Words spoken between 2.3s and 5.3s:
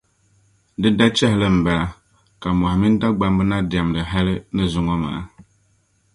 ka Mohi mini Dagbamba na diɛmdi hali ni zuŋɔ maa.